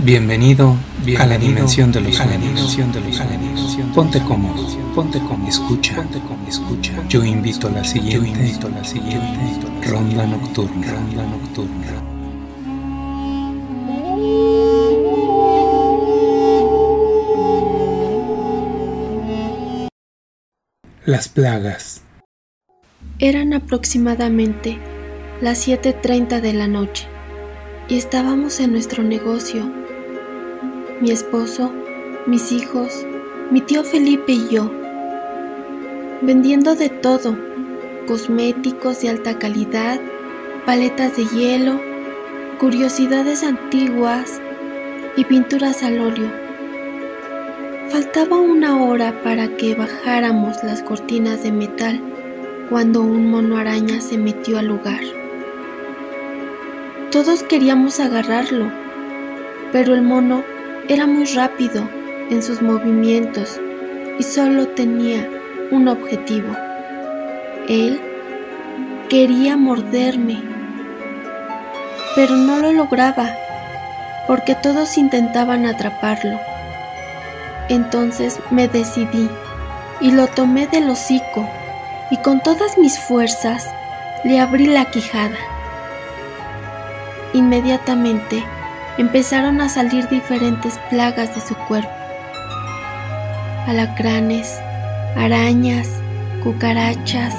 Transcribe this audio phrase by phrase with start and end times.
[0.00, 0.76] Bienvenido,
[1.18, 2.78] a la dimensión de los sueños.
[3.92, 6.92] Ponte cómodo, ponte cómodo, escucha, ponte cómodo, escucha.
[7.08, 11.86] Yo invito a la siguiente, yo invito a la siguiente ronda nocturna, ronda nocturna.
[21.06, 22.02] Las plagas.
[23.18, 24.78] Eran aproximadamente
[25.40, 27.08] las 7.30 de la noche
[27.88, 29.77] y estábamos en nuestro negocio
[31.00, 31.72] mi esposo,
[32.26, 33.06] mis hijos,
[33.50, 34.70] mi tío Felipe y yo,
[36.22, 37.36] vendiendo de todo,
[38.08, 40.00] cosméticos de alta calidad,
[40.66, 41.80] paletas de hielo,
[42.58, 44.40] curiosidades antiguas
[45.16, 46.30] y pinturas al óleo.
[47.90, 52.00] Faltaba una hora para que bajáramos las cortinas de metal
[52.68, 55.00] cuando un mono araña se metió al lugar.
[57.12, 58.70] Todos queríamos agarrarlo,
[59.72, 60.42] pero el mono
[60.88, 61.86] era muy rápido
[62.30, 63.60] en sus movimientos
[64.18, 65.28] y solo tenía
[65.70, 66.56] un objetivo.
[67.68, 68.00] Él
[69.10, 70.42] quería morderme,
[72.14, 73.30] pero no lo lograba
[74.26, 76.38] porque todos intentaban atraparlo.
[77.68, 79.28] Entonces me decidí
[80.00, 81.46] y lo tomé del hocico
[82.10, 83.68] y con todas mis fuerzas
[84.24, 85.36] le abrí la quijada.
[87.34, 88.42] Inmediatamente
[88.98, 91.88] empezaron a salir diferentes plagas de su cuerpo.
[93.66, 94.58] Alacranes,
[95.16, 95.88] arañas,
[96.42, 97.34] cucarachas,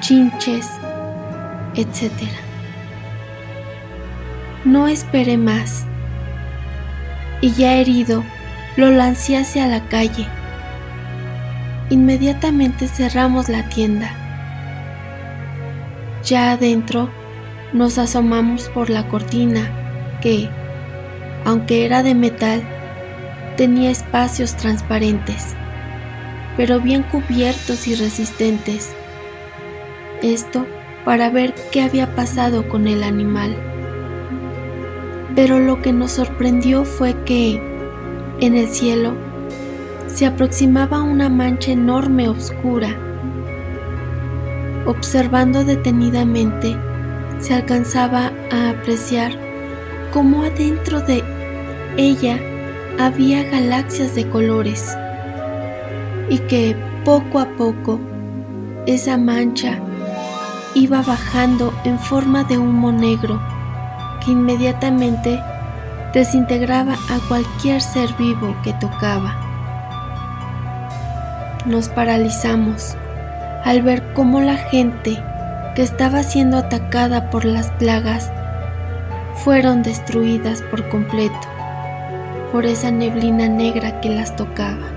[0.00, 0.68] chinches,
[1.74, 2.12] etc.
[4.64, 5.86] No esperé más
[7.40, 8.22] y ya herido
[8.76, 10.26] lo lancé hacia la calle.
[11.88, 14.10] Inmediatamente cerramos la tienda.
[16.24, 17.10] Ya adentro
[17.72, 19.81] nos asomamos por la cortina
[20.22, 20.48] que,
[21.44, 22.62] aunque era de metal,
[23.56, 25.54] tenía espacios transparentes,
[26.56, 28.94] pero bien cubiertos y resistentes.
[30.22, 30.66] Esto
[31.04, 33.56] para ver qué había pasado con el animal.
[35.34, 37.60] Pero lo que nos sorprendió fue que,
[38.40, 39.14] en el cielo,
[40.06, 42.96] se aproximaba una mancha enorme oscura.
[44.86, 46.76] Observando detenidamente,
[47.38, 49.51] se alcanzaba a apreciar
[50.12, 51.24] como adentro de
[51.96, 52.38] ella
[52.98, 54.94] había galaxias de colores
[56.28, 57.98] y que poco a poco
[58.86, 59.78] esa mancha
[60.74, 63.40] iba bajando en forma de humo negro
[64.24, 65.40] que inmediatamente
[66.12, 69.34] desintegraba a cualquier ser vivo que tocaba.
[71.64, 72.96] Nos paralizamos
[73.64, 75.18] al ver cómo la gente
[75.74, 78.30] que estaba siendo atacada por las plagas
[79.34, 81.48] fueron destruidas por completo
[82.52, 84.90] por esa neblina negra que las tocaba.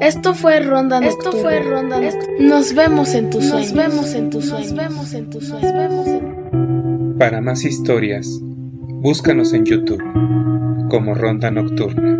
[0.00, 1.28] Esto fue Ronda Nocturna.
[1.28, 2.00] Esto fue Ronda
[2.40, 3.72] Nos vemos en tus sueños.
[3.72, 4.72] Nos vemos en tus sueños.
[4.72, 6.22] Nos vemos en tus sueños.
[7.18, 10.02] Para más historias, búscanos en YouTube
[10.88, 12.16] como Ronda Nocturna.